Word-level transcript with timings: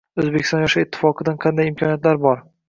“O‘zbekiston 0.21 0.63
Yoshlar 0.63 0.85
ittifoqi”dan 0.87 1.37
qayday 1.45 1.71
imkoniyatlar 1.73 2.21
bor? 2.27 2.43